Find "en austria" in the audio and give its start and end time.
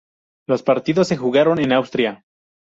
1.59-2.25